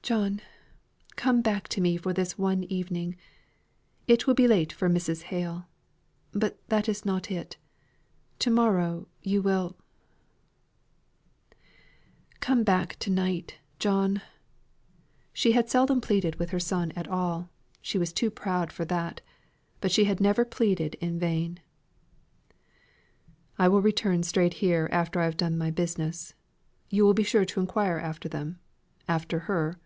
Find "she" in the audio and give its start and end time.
15.34-15.52, 17.82-17.98, 19.92-20.04